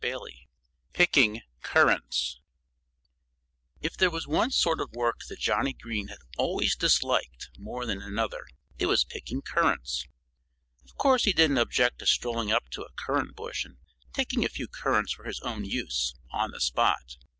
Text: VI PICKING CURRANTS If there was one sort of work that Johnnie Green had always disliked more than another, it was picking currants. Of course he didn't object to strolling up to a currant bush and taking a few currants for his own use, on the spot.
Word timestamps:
VI 0.03 0.47
PICKING 0.93 1.43
CURRANTS 1.61 2.39
If 3.81 3.95
there 3.95 4.09
was 4.09 4.27
one 4.27 4.49
sort 4.49 4.81
of 4.81 4.93
work 4.93 5.19
that 5.29 5.37
Johnnie 5.37 5.77
Green 5.79 6.07
had 6.07 6.17
always 6.39 6.75
disliked 6.75 7.51
more 7.59 7.85
than 7.85 8.01
another, 8.01 8.47
it 8.79 8.87
was 8.87 9.03
picking 9.03 9.43
currants. 9.43 10.07
Of 10.83 10.95
course 10.97 11.25
he 11.25 11.33
didn't 11.33 11.59
object 11.59 11.99
to 11.99 12.07
strolling 12.07 12.51
up 12.51 12.67
to 12.71 12.81
a 12.81 12.91
currant 12.93 13.35
bush 13.35 13.63
and 13.63 13.77
taking 14.11 14.43
a 14.43 14.49
few 14.49 14.67
currants 14.67 15.13
for 15.13 15.25
his 15.25 15.39
own 15.41 15.65
use, 15.65 16.15
on 16.31 16.49
the 16.49 16.61
spot. 16.61 17.17